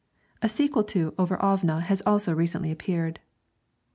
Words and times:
A 0.41 0.49
sequel 0.49 0.83
to 0.85 1.13
'Over 1.19 1.37
Ævne' 1.37 1.83
has 1.83 2.01
also 2.07 2.33
recently 2.33 2.71
appeared. 2.71 3.19